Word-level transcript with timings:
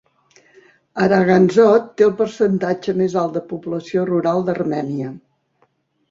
Aragadzotn 1.07 1.91
té 1.99 2.05
el 2.07 2.15
percentatge 2.21 2.95
més 3.01 3.17
alt 3.23 3.35
de 3.35 3.43
població 3.51 4.05
rural 4.11 4.41
d'Armènia. 4.49 5.11